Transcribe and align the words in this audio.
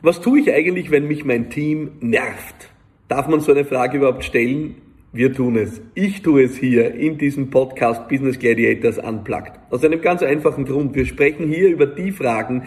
Was 0.00 0.20
tue 0.20 0.38
ich 0.38 0.52
eigentlich, 0.52 0.92
wenn 0.92 1.08
mich 1.08 1.24
mein 1.24 1.50
Team 1.50 1.90
nervt? 1.98 2.70
Darf 3.08 3.26
man 3.26 3.40
so 3.40 3.50
eine 3.50 3.64
Frage 3.64 3.96
überhaupt 3.96 4.22
stellen? 4.22 4.76
Wir 5.12 5.32
tun 5.32 5.56
es. 5.56 5.82
Ich 5.96 6.22
tue 6.22 6.44
es 6.44 6.56
hier 6.56 6.94
in 6.94 7.18
diesem 7.18 7.50
Podcast 7.50 8.06
Business 8.06 8.38
Gladiators 8.38 8.98
Unplugged. 8.98 9.54
Aus 9.70 9.82
einem 9.82 10.00
ganz 10.00 10.22
einfachen 10.22 10.66
Grund. 10.66 10.94
Wir 10.94 11.04
sprechen 11.04 11.48
hier 11.48 11.68
über 11.70 11.86
die 11.86 12.12
Fragen, 12.12 12.62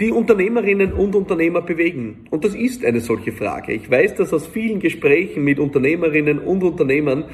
die 0.00 0.10
Unternehmerinnen 0.10 0.94
und 0.94 1.14
Unternehmer 1.14 1.60
bewegen. 1.60 2.24
Und 2.30 2.46
das 2.46 2.54
ist 2.54 2.82
eine 2.82 3.00
solche 3.00 3.32
Frage. 3.32 3.74
Ich 3.74 3.90
weiß 3.90 4.14
das 4.14 4.32
aus 4.32 4.46
vielen 4.46 4.80
Gesprächen 4.80 5.44
mit 5.44 5.58
Unternehmerinnen 5.58 6.38
und 6.38 6.62
Unternehmern, 6.62 7.24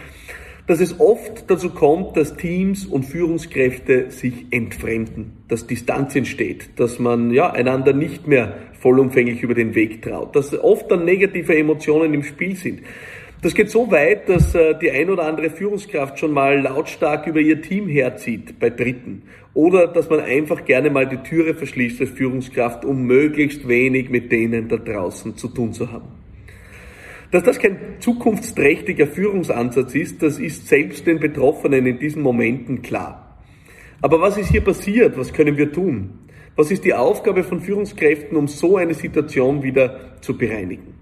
dass 0.66 0.80
es 0.80 0.98
oft 0.98 1.48
dazu 1.48 1.70
kommt, 1.70 2.16
dass 2.16 2.37
Teams 2.37 2.87
und 2.87 3.05
Führungskräfte 3.05 4.11
sich 4.11 4.47
entfremden, 4.51 5.33
dass 5.48 5.66
Distanz 5.66 6.16
entsteht, 6.16 6.70
dass 6.77 6.98
man 6.98 7.30
ja 7.30 7.52
einander 7.52 7.93
nicht 7.93 8.27
mehr 8.27 8.55
vollumfänglich 8.80 9.43
über 9.43 9.55
den 9.55 9.74
Weg 9.74 10.02
traut, 10.02 10.34
dass 10.34 10.59
oft 10.59 10.91
dann 10.91 11.05
negative 11.05 11.57
Emotionen 11.57 12.15
im 12.15 12.24
Spiel 12.24 12.57
sind. 12.57 12.80
Das 13.43 13.55
geht 13.55 13.71
so 13.71 13.91
weit, 13.91 14.29
dass 14.29 14.55
äh, 14.55 14.74
die 14.79 14.91
ein 14.91 15.10
oder 15.10 15.24
andere 15.24 15.51
Führungskraft 15.51 16.19
schon 16.19 16.33
mal 16.33 16.60
lautstark 16.60 17.27
über 17.27 17.38
ihr 17.38 17.60
Team 17.60 17.87
herzieht 17.87 18.59
bei 18.59 18.71
Dritten. 18.71 19.23
Oder 19.55 19.87
dass 19.87 20.10
man 20.10 20.21
einfach 20.21 20.65
gerne 20.65 20.91
mal 20.91 21.07
die 21.07 21.19
Türe 21.19 21.55
verschließt 21.55 22.01
als 22.01 22.10
Führungskraft, 22.10 22.85
um 22.85 23.05
möglichst 23.05 23.69
wenig 23.69 24.09
mit 24.09 24.33
denen 24.33 24.69
da 24.69 24.77
draußen 24.77 25.37
zu 25.37 25.48
tun 25.48 25.73
zu 25.73 25.93
haben. 25.93 26.16
Dass 27.30 27.43
das 27.43 27.59
kein 27.59 27.77
zukunftsträchtiger 27.98 29.07
Führungsansatz 29.07 29.95
ist, 29.95 30.23
das 30.23 30.39
ist 30.39 30.69
selbst 30.69 31.07
den 31.07 31.19
Betroffenen 31.19 31.87
in 31.87 31.99
diesen 31.99 32.23
Momenten 32.23 32.83
klar. 32.83 33.38
Aber 34.01 34.21
was 34.21 34.37
ist 34.37 34.51
hier 34.51 34.60
passiert? 34.60 35.18
Was 35.18 35.33
können 35.33 35.57
wir 35.57 35.73
tun? 35.73 36.10
Was 36.55 36.71
ist 36.71 36.85
die 36.85 36.95
Aufgabe 36.95 37.43
von 37.43 37.60
Führungskräften, 37.60 38.37
um 38.37 38.49
so 38.49 38.77
eine 38.77 38.95
Situation 38.95 39.63
wieder 39.63 40.21
zu 40.21 40.38
bereinigen? 40.38 40.95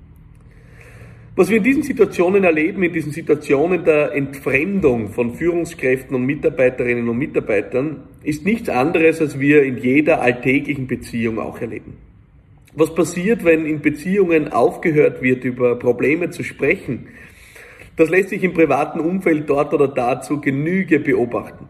Was 1.36 1.50
wir 1.50 1.56
in 1.56 1.64
diesen 1.64 1.82
Situationen 1.82 2.44
erleben, 2.44 2.84
in 2.84 2.92
diesen 2.92 3.10
Situationen 3.10 3.84
der 3.84 4.12
Entfremdung 4.12 5.10
von 5.10 5.34
Führungskräften 5.34 6.14
und 6.14 6.24
Mitarbeiterinnen 6.26 7.08
und 7.08 7.18
Mitarbeitern, 7.18 8.04
ist 8.22 8.44
nichts 8.44 8.68
anderes, 8.68 9.20
als 9.20 9.40
wir 9.40 9.64
in 9.64 9.78
jeder 9.78 10.22
alltäglichen 10.22 10.86
Beziehung 10.86 11.40
auch 11.40 11.60
erleben. 11.60 11.96
Was 12.76 12.92
passiert, 12.92 13.44
wenn 13.44 13.66
in 13.66 13.82
Beziehungen 13.82 14.52
aufgehört 14.52 15.22
wird, 15.22 15.44
über 15.44 15.78
Probleme 15.78 16.30
zu 16.30 16.42
sprechen? 16.42 17.06
Das 17.96 18.10
lässt 18.10 18.30
sich 18.30 18.42
im 18.42 18.52
privaten 18.52 18.98
Umfeld 18.98 19.48
dort 19.48 19.72
oder 19.72 19.86
da 19.86 20.20
zu 20.20 20.40
Genüge 20.40 20.98
beobachten. 20.98 21.68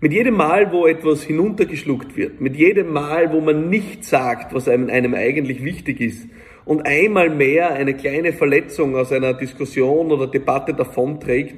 Mit 0.00 0.12
jedem 0.12 0.34
Mal, 0.34 0.70
wo 0.70 0.86
etwas 0.86 1.24
hinuntergeschluckt 1.24 2.16
wird, 2.16 2.40
mit 2.40 2.54
jedem 2.54 2.92
Mal, 2.92 3.32
wo 3.32 3.40
man 3.40 3.68
nicht 3.68 4.04
sagt, 4.04 4.54
was 4.54 4.68
einem, 4.68 4.90
einem 4.90 5.14
eigentlich 5.14 5.64
wichtig 5.64 6.00
ist, 6.00 6.28
und 6.64 6.86
einmal 6.86 7.30
mehr 7.30 7.72
eine 7.72 7.94
kleine 7.94 8.32
Verletzung 8.32 8.94
aus 8.94 9.10
einer 9.10 9.34
Diskussion 9.34 10.12
oder 10.12 10.28
Debatte 10.28 10.74
davonträgt, 10.74 11.56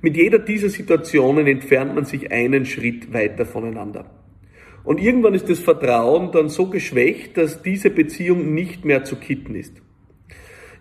mit 0.00 0.16
jeder 0.16 0.38
dieser 0.38 0.70
Situationen 0.70 1.46
entfernt 1.46 1.94
man 1.94 2.04
sich 2.06 2.32
einen 2.32 2.64
Schritt 2.64 3.12
weiter 3.12 3.44
voneinander. 3.44 4.23
Und 4.84 5.00
irgendwann 5.00 5.34
ist 5.34 5.48
das 5.48 5.60
Vertrauen 5.60 6.30
dann 6.30 6.50
so 6.50 6.66
geschwächt, 6.66 7.38
dass 7.38 7.62
diese 7.62 7.90
Beziehung 7.90 8.54
nicht 8.54 8.84
mehr 8.84 9.04
zu 9.04 9.16
kitten 9.16 9.54
ist. 9.54 9.80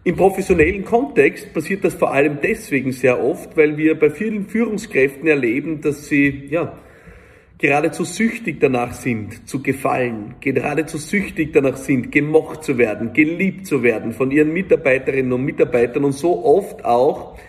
Im 0.03 0.17
professionellen 0.17 0.83
Kontext 0.83 1.53
passiert 1.53 1.85
das 1.85 1.93
vor 1.93 2.13
allem 2.13 2.39
deswegen 2.43 2.91
sehr 2.91 3.23
oft, 3.23 3.55
weil 3.55 3.77
wir 3.77 3.97
bei 3.97 4.09
vielen 4.09 4.47
Führungskräften 4.47 5.25
erleben, 5.27 5.79
dass 5.79 6.07
sie, 6.07 6.47
ja, 6.49 6.77
geradezu 7.57 8.03
süchtig 8.03 8.59
danach 8.59 8.91
sind, 8.91 9.47
zu 9.47 9.63
gefallen, 9.63 10.35
geradezu 10.41 10.97
süchtig 10.97 11.53
danach 11.53 11.77
sind, 11.77 12.11
gemocht 12.11 12.65
zu 12.65 12.77
werden, 12.77 13.13
geliebt 13.13 13.65
zu 13.65 13.83
werden 13.83 14.11
von 14.11 14.31
ihren 14.31 14.51
Mitarbeiterinnen 14.51 15.31
und 15.31 15.45
Mitarbeitern 15.45 16.03
und 16.03 16.11
so 16.11 16.43
oft 16.43 16.83
auch 16.83 17.39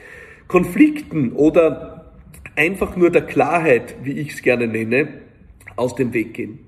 Konflikten 0.46 1.32
oder 1.32 2.12
einfach 2.54 2.94
nur 2.94 3.10
der 3.10 3.22
Klarheit, 3.22 3.96
wie 4.04 4.12
ich 4.12 4.34
es 4.34 4.42
gerne 4.42 4.68
nenne, 4.68 5.23
aus 5.76 5.94
dem 5.94 6.12
Weg 6.12 6.34
gehen. 6.34 6.58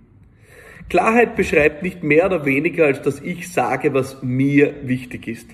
Klarheit 0.89 1.35
beschreibt 1.35 1.83
nicht 1.83 2.05
mehr 2.05 2.27
oder 2.27 2.45
weniger, 2.45 2.87
als 2.87 3.03
dass 3.03 3.21
ich 3.21 3.53
sage, 3.53 3.93
was 3.93 4.23
mir 4.23 4.75
wichtig 4.83 5.27
ist. 5.27 5.49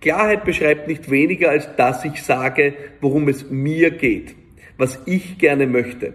Klarheit 0.00 0.44
beschreibt 0.44 0.86
nicht 0.88 1.10
weniger, 1.10 1.50
als 1.50 1.74
dass 1.76 2.04
ich 2.04 2.22
sage, 2.22 2.74
worum 3.00 3.28
es 3.28 3.50
mir 3.50 3.90
geht, 3.90 4.34
was 4.76 5.00
ich 5.06 5.38
gerne 5.38 5.66
möchte. 5.66 6.14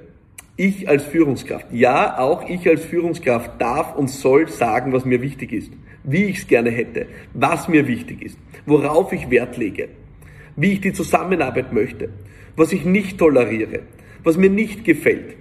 Ich 0.56 0.88
als 0.88 1.04
Führungskraft, 1.04 1.68
ja, 1.72 2.20
auch 2.20 2.48
ich 2.48 2.68
als 2.68 2.86
Führungskraft 2.86 3.60
darf 3.60 3.96
und 3.96 4.10
soll 4.10 4.48
sagen, 4.48 4.94
was 4.94 5.06
mir 5.06 5.22
wichtig 5.22 5.54
ist, 5.54 5.72
wie 6.04 6.26
ich 6.26 6.38
es 6.40 6.48
gerne 6.48 6.70
hätte, 6.70 7.08
was 7.34 7.68
mir 7.68 7.88
wichtig 7.88 8.22
ist, 8.22 8.38
worauf 8.68 9.12
ich 9.12 9.32
Wert 9.32 9.58
lege, 9.58 9.90
wie 10.56 10.74
ich 10.74 10.82
die 10.82 10.94
Zusammenarbeit 10.94 11.74
möchte, 11.74 12.10
was 12.56 12.74
ich 12.74 12.86
nicht 12.86 13.18
toleriere, 13.18 13.80
was 14.24 14.38
mir 14.38 14.52
nicht 14.52 14.84
gefällt, 14.84 15.36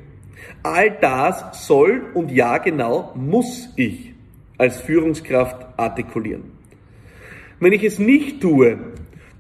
All 0.63 0.91
das 1.01 1.67
soll 1.67 2.03
und 2.15 2.31
ja 2.31 2.59
genau 2.59 3.13
muss 3.15 3.73
ich 3.77 4.13
als 4.59 4.81
Führungskraft 4.81 5.67
artikulieren. 5.79 6.43
Wenn 7.61 7.73
ich 7.73 7.85
es 7.85 7.99
nicht 7.99 8.41
tue, 8.41 8.79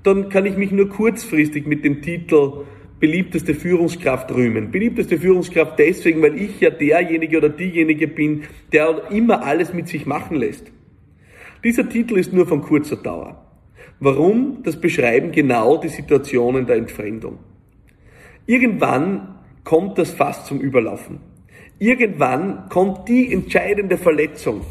dann 0.02 0.28
kann 0.28 0.46
ich 0.46 0.56
mich 0.56 0.72
nur 0.72 0.88
kurzfristig 0.88 1.66
mit 1.66 1.84
dem 1.84 2.02
Titel 2.02 2.64
beliebteste 3.00 3.54
Führungskraft 3.54 4.30
rühmen. 4.32 4.70
Beliebteste 4.70 5.18
Führungskraft 5.18 5.78
deswegen, 5.78 6.22
weil 6.22 6.38
ich 6.40 6.60
ja 6.60 6.70
derjenige 6.70 7.38
oder 7.38 7.48
diejenige 7.48 8.06
bin, 8.06 8.42
der 8.72 9.10
immer 9.10 9.42
alles 9.42 9.72
mit 9.72 9.88
sich 9.88 10.06
machen 10.06 10.36
lässt. 10.36 10.70
Dieser 11.64 11.88
Titel 11.88 12.18
ist 12.18 12.32
nur 12.32 12.46
von 12.46 12.62
kurzer 12.62 12.96
Dauer. 12.96 13.44
Warum? 14.00 14.62
Das 14.62 14.80
beschreiben 14.80 15.32
genau 15.32 15.78
die 15.78 15.88
Situationen 15.88 16.66
der 16.66 16.76
Entfremdung. 16.76 17.38
Irgendwann 18.46 19.39
kommt 19.70 19.98
das 19.98 20.10
Fass 20.10 20.46
zum 20.46 20.60
Überlaufen. 20.60 21.20
Irgendwann 21.78 22.68
kommt 22.70 23.08
die 23.08 23.32
entscheidende 23.32 23.98
Verletzung, 23.98 24.62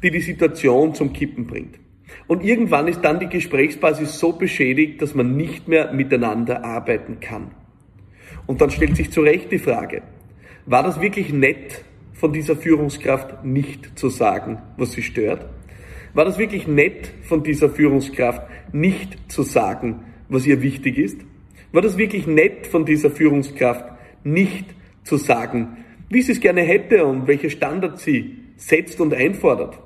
die 0.00 0.12
die 0.12 0.20
Situation 0.20 0.94
zum 0.94 1.12
Kippen 1.12 1.44
bringt. 1.44 1.80
Und 2.28 2.44
irgendwann 2.44 2.86
ist 2.86 3.00
dann 3.00 3.18
die 3.18 3.28
Gesprächsbasis 3.28 4.16
so 4.20 4.30
beschädigt, 4.30 5.02
dass 5.02 5.16
man 5.16 5.36
nicht 5.36 5.66
mehr 5.66 5.92
miteinander 5.92 6.64
arbeiten 6.64 7.18
kann. 7.18 7.50
Und 8.46 8.60
dann 8.60 8.70
stellt 8.70 8.94
sich 8.94 9.10
zu 9.10 9.22
Recht 9.22 9.50
die 9.50 9.58
Frage, 9.58 10.02
war 10.66 10.84
das 10.84 11.00
wirklich 11.00 11.32
nett 11.32 11.82
von 12.12 12.32
dieser 12.32 12.54
Führungskraft 12.54 13.44
nicht 13.44 13.98
zu 13.98 14.08
sagen, 14.08 14.58
was 14.76 14.92
sie 14.92 15.02
stört? 15.02 15.48
War 16.12 16.24
das 16.24 16.38
wirklich 16.38 16.68
nett 16.68 17.10
von 17.22 17.42
dieser 17.42 17.70
Führungskraft 17.70 18.42
nicht 18.72 19.32
zu 19.32 19.42
sagen, 19.42 20.04
was 20.28 20.46
ihr 20.46 20.62
wichtig 20.62 20.96
ist? 20.96 21.18
War 21.72 21.82
das 21.82 21.98
wirklich 21.98 22.28
nett 22.28 22.68
von 22.68 22.84
dieser 22.84 23.10
Führungskraft 23.10 23.93
nicht 24.24 24.66
zu 25.04 25.16
sagen, 25.16 25.84
wie 26.08 26.22
sie 26.22 26.32
es 26.32 26.40
gerne 26.40 26.62
hätte 26.62 27.04
und 27.04 27.26
welche 27.26 27.50
Standards 27.50 28.04
sie 28.04 28.38
setzt 28.56 29.00
und 29.00 29.14
einfordert? 29.14 29.78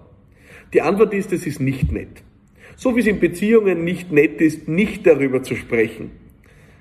Die 0.73 0.83
Antwort 0.83 1.15
ist, 1.15 1.33
es 1.33 1.47
ist 1.47 1.61
nicht 1.61 1.93
nett. 1.93 2.23
So 2.77 2.95
wie 2.95 3.01
es 3.01 3.07
in 3.07 3.19
Beziehungen 3.19 3.85
nicht 3.85 4.13
nett 4.13 4.41
ist, 4.41 4.69
nicht 4.69 5.07
darüber 5.07 5.43
zu 5.43 5.57
sprechen, 5.57 6.11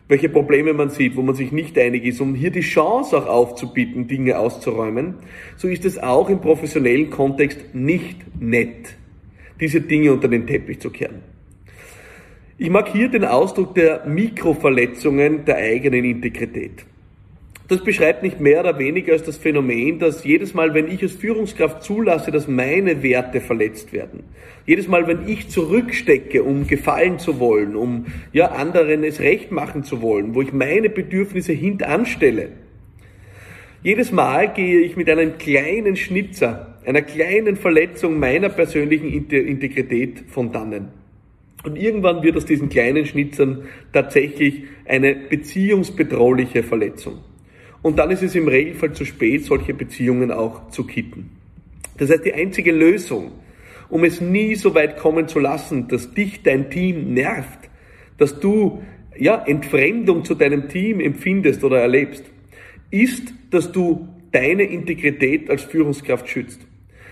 welche 0.08 0.30
Probleme 0.30 0.74
man 0.74 0.90
sieht, 0.90 1.16
wo 1.16 1.22
man 1.22 1.36
sich 1.36 1.52
nicht 1.52 1.78
einig 1.78 2.06
ist, 2.06 2.22
um 2.22 2.36
hier 2.36 2.52
die 2.52 2.62
Chance 2.62 3.18
auch 3.18 3.28
aufzubieten, 3.28 4.08
Dinge 4.08 4.38
auszuräumen, 4.38 5.16
so 5.56 5.68
ist 5.68 5.86
es 5.86 5.98
auch 5.98 6.30
im 6.30 6.40
professionellen 6.40 7.10
Kontext 7.10 7.74
nicht 7.74 8.18
nett, 8.40 8.96
diese 9.60 9.82
Dinge 9.82 10.14
unter 10.14 10.28
den 10.28 10.46
Teppich 10.46 10.80
zu 10.80 10.90
kehren. 10.90 11.22
Ich 12.58 12.70
mag 12.70 12.90
hier 12.90 13.10
den 13.10 13.24
Ausdruck 13.24 13.76
der 13.76 14.06
Mikroverletzungen 14.06 15.46
der 15.46 15.58
eigenen 15.58 16.06
Integrität. 16.06 16.86
Das 17.68 17.84
beschreibt 17.84 18.24
nicht 18.24 18.40
mehr 18.40 18.62
oder 18.62 18.80
weniger 18.80 19.12
als 19.12 19.24
das 19.24 19.36
Phänomen, 19.36 20.00
dass 20.00 20.24
jedes 20.24 20.54
Mal, 20.54 20.74
wenn 20.74 20.90
ich 20.90 21.04
als 21.04 21.12
Führungskraft 21.12 21.84
zulasse, 21.84 22.32
dass 22.32 22.48
meine 22.48 23.04
Werte 23.04 23.42
verletzt 23.42 23.92
werden, 23.92 24.24
jedes 24.66 24.88
Mal, 24.88 25.06
wenn 25.08 25.28
ich 25.28 25.50
zurückstecke, 25.50 26.44
um 26.44 26.66
gefallen 26.66 27.20
zu 27.20 27.40
wollen, 27.40 27.76
um 27.76 28.06
ja 28.32 28.52
anderen 28.52 29.04
es 29.04 29.20
recht 29.20 29.52
machen 29.52 29.84
zu 29.84 30.02
wollen, 30.02 30.34
wo 30.34 30.42
ich 30.42 30.54
meine 30.54 30.90
Bedürfnisse 30.90 31.52
hintanstelle, 31.52 32.50
jedes 33.84 34.12
Mal 34.12 34.54
gehe 34.54 34.80
ich 34.80 34.96
mit 34.96 35.10
einem 35.10 35.38
kleinen 35.38 35.98
Schnitzer, 35.98 36.80
einer 36.86 37.02
kleinen 37.02 37.58
Verletzung 37.58 38.18
meiner 38.18 38.50
persönlichen 38.50 39.12
Integrität 39.12 40.24
von 40.30 40.52
dannen. 40.52 40.88
Und 41.64 41.78
irgendwann 41.78 42.24
wird 42.24 42.38
aus 42.38 42.46
diesen 42.46 42.70
kleinen 42.70 43.06
Schnitzern 43.06 43.64
tatsächlich 43.92 44.64
eine 44.86 45.16
beziehungsbedrohliche 45.16 46.64
Verletzung. 46.64 47.20
Und 47.82 47.98
dann 48.00 48.12
ist 48.12 48.24
es 48.24 48.36
im 48.36 48.48
Regelfall 48.48 48.94
zu 48.94 49.06
spät, 49.06 49.46
solche 49.46 49.74
Beziehungen 49.74 50.32
auch 50.32 50.70
zu 50.70 50.86
kitten. 50.86 51.32
Das 51.98 52.10
heißt, 52.10 52.26
die 52.26 52.34
einzige 52.34 52.72
Lösung, 52.72 53.32
um 53.90 54.04
es 54.04 54.22
nie 54.22 54.56
so 54.56 54.76
weit 54.76 54.98
kommen 54.98 55.28
zu 55.28 55.40
lassen, 55.40 55.88
dass 55.88 56.14
dich 56.14 56.44
dein 56.44 56.70
Team 56.70 57.14
nervt, 57.14 57.70
dass 58.18 58.40
du 58.40 58.82
ja, 59.18 59.44
Entfremdung 59.46 60.26
zu 60.26 60.36
deinem 60.36 60.70
Team 60.70 61.00
empfindest 61.00 61.64
oder 61.64 61.80
erlebst, 61.80 62.24
ist, 62.92 63.34
dass 63.50 63.72
du 63.72 64.08
deine 64.32 64.64
Integrität 64.64 65.50
als 65.50 65.64
Führungskraft 65.64 66.30
schützt. 66.30 66.67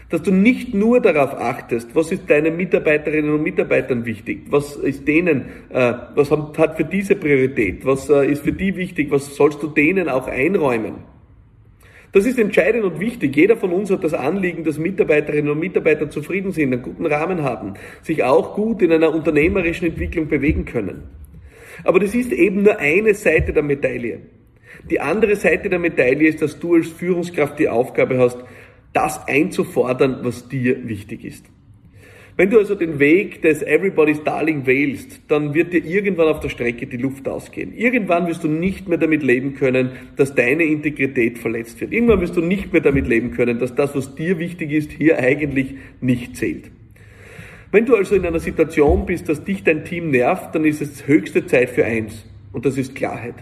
Dass 0.09 0.21
du 0.21 0.31
nicht 0.31 0.73
nur 0.73 0.99
darauf 0.99 1.33
achtest, 1.33 1.95
was 1.95 2.11
ist 2.11 2.29
deinen 2.29 2.55
Mitarbeiterinnen 2.55 3.33
und 3.33 3.41
Mitarbeitern 3.41 4.05
wichtig, 4.05 4.43
was 4.49 4.75
ist 4.75 5.07
denen, 5.07 5.45
äh, 5.69 5.93
was 6.13 6.31
hat 6.31 6.77
für 6.77 6.83
diese 6.83 7.15
Priorität, 7.15 7.85
was 7.85 8.09
äh, 8.09 8.31
ist 8.31 8.43
für 8.43 8.51
die 8.51 8.75
wichtig, 8.75 9.09
was 9.09 9.35
sollst 9.35 9.63
du 9.63 9.67
denen 9.67 10.09
auch 10.09 10.27
einräumen. 10.27 11.15
Das 12.11 12.25
ist 12.25 12.39
entscheidend 12.39 12.85
und 12.85 13.01
wichtig. 13.01 13.35
Jeder 13.35 13.57
von 13.57 13.73
uns 13.73 13.91
hat 13.91 14.05
das 14.05 14.13
Anliegen, 14.13 14.63
dass 14.63 14.77
Mitarbeiterinnen 14.77 15.51
und 15.51 15.59
Mitarbeiter 15.59 16.09
zufrieden 16.09 16.53
sind, 16.53 16.71
einen 16.71 16.81
guten 16.81 17.05
Rahmen 17.05 17.43
haben, 17.43 17.73
sich 18.03 18.23
auch 18.23 18.55
gut 18.55 18.81
in 18.81 18.93
einer 18.93 19.13
unternehmerischen 19.13 19.89
Entwicklung 19.89 20.29
bewegen 20.29 20.63
können. 20.63 21.03
Aber 21.83 21.99
das 21.99 22.15
ist 22.15 22.31
eben 22.31 22.63
nur 22.63 22.79
eine 22.79 23.13
Seite 23.15 23.51
der 23.51 23.63
Medaille. 23.63 24.21
Die 24.89 25.01
andere 25.01 25.35
Seite 25.35 25.69
der 25.69 25.79
Medaille 25.79 26.29
ist, 26.29 26.41
dass 26.41 26.57
du 26.57 26.75
als 26.75 26.87
Führungskraft 26.87 27.59
die 27.59 27.67
Aufgabe 27.67 28.17
hast, 28.17 28.37
das 28.95 29.27
einzufordern, 29.27 30.19
was 30.24 30.47
dir 30.47 30.88
wichtig 30.88 31.25
ist. 31.25 31.45
Wenn 32.38 32.50
du 32.50 32.59
also 32.59 32.75
den 32.75 33.00
Weg 33.00 33.42
des 33.44 33.62
Everybody's 33.62 34.21
Darling 34.24 34.65
wählst, 34.65 35.21
dann 35.30 35.53
wird 35.53 35.71
dir 35.71 35.86
irgendwann 35.86 36.27
auf 36.27 36.42
der 36.42 36.50
Strecke 36.50 36.86
die 36.86 36.97
Luft 36.97 37.30
ausgehen. 37.30 37.74
Irgendwann 37.74 38.27
wirst 38.27 38.44
du 38.44 38.50
nicht 38.50 38.89
mehr 38.89 38.97
damit 38.97 39.24
leben 39.24 39.56
können, 39.56 39.92
dass 40.18 40.36
deine 40.36 40.63
Integrität 40.63 41.38
verletzt 41.38 41.80
wird. 41.80 41.94
Irgendwann 41.94 42.19
wirst 42.19 42.36
du 42.36 42.42
nicht 42.42 42.74
mehr 42.74 42.81
damit 42.81 43.07
leben 43.07 43.31
können, 43.31 43.57
dass 43.57 43.74
das, 43.74 43.95
was 43.95 44.15
dir 44.15 44.38
wichtig 44.38 44.71
ist, 44.71 44.92
hier 44.92 45.18
eigentlich 45.18 45.75
nicht 46.01 46.36
zählt. 46.36 46.71
Wenn 47.71 47.86
du 47.86 47.95
also 47.95 48.15
in 48.15 48.25
einer 48.25 48.39
Situation 48.39 49.06
bist, 49.06 49.30
dass 49.30 49.45
dich 49.45 49.63
dein 49.63 49.86
Team 49.86 50.12
nervt, 50.12 50.53
dann 50.56 50.65
ist 50.65 50.81
es 50.81 51.07
höchste 51.07 51.45
Zeit 51.45 51.69
für 51.69 51.86
eins. 51.86 52.25
Und 52.51 52.65
das 52.65 52.77
ist 52.77 52.95
Klarheit. 52.95 53.36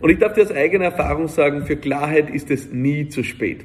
Und 0.00 0.10
ich 0.10 0.18
darf 0.18 0.32
dir 0.32 0.42
aus 0.42 0.52
eigener 0.52 0.86
Erfahrung 0.86 1.28
sagen, 1.28 1.64
für 1.64 1.76
Klarheit 1.76 2.30
ist 2.30 2.50
es 2.50 2.72
nie 2.72 3.08
zu 3.08 3.22
spät. 3.22 3.64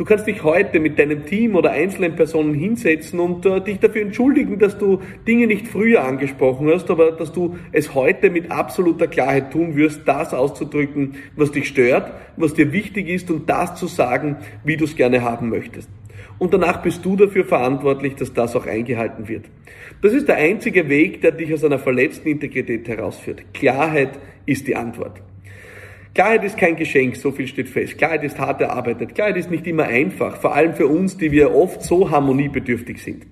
Du 0.00 0.06
kannst 0.06 0.26
dich 0.26 0.42
heute 0.44 0.80
mit 0.80 0.98
deinem 0.98 1.26
Team 1.26 1.54
oder 1.54 1.72
einzelnen 1.72 2.16
Personen 2.16 2.54
hinsetzen 2.54 3.20
und 3.20 3.44
äh, 3.44 3.60
dich 3.60 3.80
dafür 3.80 4.00
entschuldigen, 4.00 4.58
dass 4.58 4.78
du 4.78 5.00
Dinge 5.28 5.46
nicht 5.46 5.68
früher 5.68 6.02
angesprochen 6.02 6.70
hast, 6.72 6.88
aber 6.88 7.12
dass 7.12 7.32
du 7.32 7.58
es 7.70 7.94
heute 7.94 8.30
mit 8.30 8.50
absoluter 8.50 9.08
Klarheit 9.08 9.52
tun 9.52 9.76
wirst, 9.76 10.08
das 10.08 10.32
auszudrücken, 10.32 11.16
was 11.36 11.52
dich 11.52 11.68
stört, 11.68 12.14
was 12.38 12.54
dir 12.54 12.72
wichtig 12.72 13.10
ist 13.10 13.30
und 13.30 13.50
das 13.50 13.74
zu 13.74 13.88
sagen, 13.88 14.38
wie 14.64 14.78
du 14.78 14.86
es 14.86 14.96
gerne 14.96 15.20
haben 15.20 15.50
möchtest. 15.50 15.90
Und 16.38 16.54
danach 16.54 16.80
bist 16.80 17.04
du 17.04 17.16
dafür 17.16 17.44
verantwortlich, 17.44 18.14
dass 18.14 18.32
das 18.32 18.56
auch 18.56 18.64
eingehalten 18.64 19.28
wird. 19.28 19.50
Das 20.00 20.14
ist 20.14 20.28
der 20.28 20.36
einzige 20.36 20.88
Weg, 20.88 21.20
der 21.20 21.32
dich 21.32 21.52
aus 21.52 21.62
einer 21.62 21.78
verletzten 21.78 22.26
Integrität 22.26 22.88
herausführt. 22.88 23.42
Klarheit 23.52 24.18
ist 24.46 24.66
die 24.66 24.76
Antwort. 24.76 25.20
Klarheit 26.20 26.44
ist 26.44 26.58
kein 26.58 26.76
Geschenk, 26.76 27.16
so 27.16 27.30
viel 27.30 27.46
steht 27.46 27.70
fest. 27.70 27.96
Klarheit 27.96 28.22
ist 28.24 28.38
hart 28.38 28.60
erarbeitet. 28.60 29.14
Klarheit 29.14 29.38
ist 29.38 29.50
nicht 29.50 29.66
immer 29.66 29.84
einfach, 29.84 30.36
vor 30.36 30.54
allem 30.54 30.74
für 30.74 30.86
uns, 30.86 31.16
die 31.16 31.32
wir 31.32 31.54
oft 31.54 31.82
so 31.82 32.10
harmoniebedürftig 32.10 33.02
sind. 33.02 33.26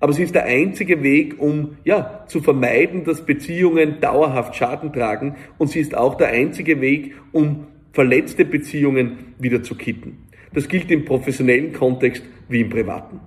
Aber 0.00 0.12
sie 0.12 0.24
ist 0.24 0.34
der 0.34 0.44
einzige 0.44 1.02
Weg, 1.02 1.40
um 1.40 1.78
ja, 1.84 2.26
zu 2.26 2.42
vermeiden, 2.42 3.04
dass 3.04 3.24
Beziehungen 3.24 4.02
dauerhaft 4.02 4.54
Schaden 4.54 4.92
tragen. 4.92 5.36
Und 5.56 5.68
sie 5.68 5.80
ist 5.80 5.96
auch 5.96 6.14
der 6.16 6.28
einzige 6.28 6.82
Weg, 6.82 7.14
um 7.32 7.68
verletzte 7.94 8.44
Beziehungen 8.44 9.32
wieder 9.38 9.62
zu 9.62 9.74
kitten. 9.74 10.26
Das 10.52 10.68
gilt 10.68 10.90
im 10.90 11.06
professionellen 11.06 11.72
Kontext 11.72 12.22
wie 12.50 12.60
im 12.60 12.68
privaten. 12.68 13.18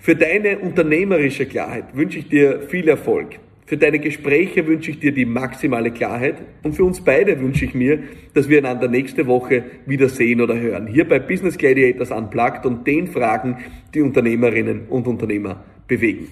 Für 0.00 0.16
deine 0.16 0.58
unternehmerische 0.58 1.46
Klarheit 1.46 1.94
wünsche 1.94 2.18
ich 2.18 2.28
dir 2.28 2.62
viel 2.62 2.88
Erfolg. 2.88 3.38
Für 3.72 3.78
deine 3.78 4.00
Gespräche 4.00 4.66
wünsche 4.66 4.90
ich 4.90 5.00
dir 5.00 5.12
die 5.12 5.24
maximale 5.24 5.92
Klarheit 5.92 6.34
und 6.62 6.74
für 6.74 6.84
uns 6.84 7.00
beide 7.00 7.40
wünsche 7.40 7.64
ich 7.64 7.72
mir, 7.72 8.00
dass 8.34 8.50
wir 8.50 8.58
einander 8.58 8.86
nächste 8.86 9.26
Woche 9.26 9.64
wieder 9.86 10.10
sehen 10.10 10.42
oder 10.42 10.60
hören. 10.60 10.88
Hier 10.88 11.08
bei 11.08 11.18
Business 11.18 11.56
Gladiators 11.56 12.10
Unplugged 12.10 12.66
und 12.66 12.86
den 12.86 13.06
Fragen, 13.06 13.56
die 13.94 14.02
Unternehmerinnen 14.02 14.88
und 14.90 15.06
Unternehmer 15.06 15.64
bewegen. 15.88 16.28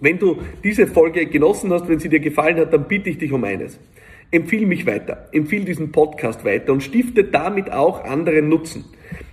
Wenn 0.00 0.18
du 0.18 0.38
diese 0.64 0.88
Folge 0.88 1.26
genossen 1.26 1.72
hast, 1.72 1.88
wenn 1.88 2.00
sie 2.00 2.08
dir 2.08 2.18
gefallen 2.18 2.56
hat, 2.56 2.72
dann 2.72 2.88
bitte 2.88 3.08
ich 3.08 3.18
dich 3.18 3.30
um 3.30 3.44
eines. 3.44 3.78
Empfiehl 4.32 4.66
mich 4.66 4.84
weiter, 4.84 5.28
empfiehl 5.30 5.64
diesen 5.64 5.92
Podcast 5.92 6.44
weiter 6.44 6.72
und 6.72 6.82
stifte 6.82 7.22
damit 7.22 7.70
auch 7.70 8.02
anderen 8.02 8.48
Nutzen. 8.48 8.84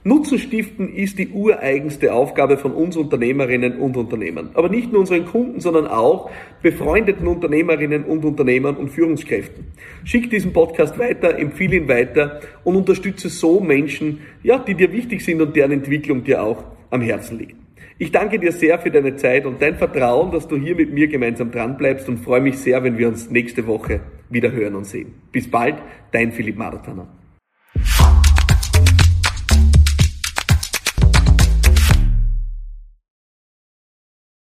Nutzen 0.04 0.40
stiften 0.40 0.92
ist 0.92 1.20
die 1.20 1.30
ureigenste 1.30 2.12
Aufgabe 2.12 2.58
von 2.58 2.72
uns 2.72 2.98
Unternehmerinnen 2.98 3.78
und 3.78 3.96
Unternehmern. 3.96 4.50
Aber 4.56 4.68
nicht 4.68 4.92
nur 4.92 5.02
unseren 5.02 5.28
Kunden, 5.28 5.60
sondern 5.60 5.86
auch 5.86 6.32
befreundeten 6.64 7.28
Unternehmerinnen 7.28 8.06
und 8.06 8.26
Unternehmern 8.26 8.78
und 8.78 8.90
Führungskräften. 8.90 9.68
Schick 10.04 10.32
diesen 10.32 10.54
Podcast 10.54 10.98
weiter, 10.98 11.38
empfehle 11.38 11.76
ihn 11.76 11.88
weiter 11.88 12.40
und 12.64 12.78
unterstütze 12.78 13.30
so 13.30 13.60
Menschen, 13.60 14.22
ja, 14.42 14.58
die 14.58 14.74
dir 14.74 14.92
wichtig 14.92 15.24
sind 15.24 15.40
und 15.40 15.56
deren 15.56 15.72
Entwicklung 15.72 16.24
dir 16.24 16.42
auch 16.42 16.64
am 16.90 17.02
Herzen 17.02 17.38
liegt. 17.38 17.56
Ich 18.00 18.12
danke 18.12 18.40
dir 18.40 18.52
sehr 18.52 18.80
für 18.80 18.90
deine 18.90 19.18
Zeit 19.18 19.46
und 19.46 19.62
dein 19.62 19.76
Vertrauen, 19.76 20.32
dass 20.32 20.48
du 20.48 20.58
hier 20.58 20.76
mit 20.76 20.92
mir 20.92 21.10
gemeinsam 21.10 21.52
dran 21.52 21.78
bleibst 21.78 22.10
und 22.10 22.18
freue 22.18 22.42
mich 22.42 22.58
sehr, 22.58 22.84
wenn 22.84 22.98
wir 22.98 23.08
uns 23.08 23.30
nächste 23.30 23.68
Woche 23.68 24.00
wieder 24.32 24.52
hören 24.52 24.74
und 24.74 24.86
sehen. 24.86 25.14
Bis 25.32 25.48
bald, 25.48 25.76
dein 26.12 26.32
Philipp 26.32 26.58
Marathoner. 26.58 27.21